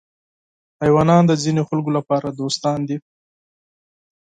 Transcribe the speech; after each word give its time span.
حیوانات 0.81 1.23
د 1.27 1.31
ځینو 1.43 1.61
خلکو 1.69 1.89
لپاره 1.97 2.27
دوستان 2.39 2.79
دي. 2.87 2.97